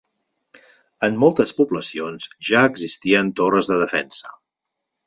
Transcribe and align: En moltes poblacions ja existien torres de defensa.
En 1.09 1.19
moltes 1.25 1.53
poblacions 1.59 2.27
ja 2.51 2.65
existien 2.71 3.31
torres 3.43 3.73
de 3.75 3.79
defensa. 3.85 4.37